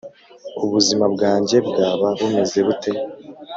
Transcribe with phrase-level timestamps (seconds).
[0.63, 2.91] ubuzima bwanjye bwaba bumeze bute,